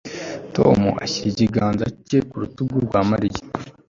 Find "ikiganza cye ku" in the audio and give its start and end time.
1.33-2.35